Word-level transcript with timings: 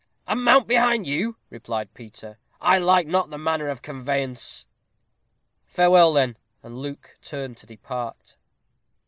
"And 0.25 0.43
mount 0.43 0.65
behind 0.67 1.05
you?" 1.05 1.37
replied 1.51 1.93
Peter; 1.93 2.39
"I 2.59 2.79
like 2.79 3.05
not 3.05 3.29
the 3.29 3.37
manner 3.37 3.67
of 3.69 3.83
conveyance." 3.83 4.65
"Farewell, 5.67 6.13
then." 6.13 6.37
And 6.63 6.79
Luke 6.79 7.19
turned 7.21 7.57
to 7.57 7.67
depart. 7.67 8.35